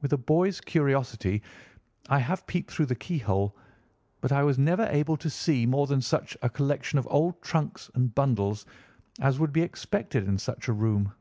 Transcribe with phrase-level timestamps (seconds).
[0.00, 1.42] With a boy's curiosity
[2.08, 3.54] I have peeped through the keyhole,
[4.22, 7.90] but I was never able to see more than such a collection of old trunks
[7.94, 8.64] and bundles
[9.20, 11.12] as would be expected in such a room.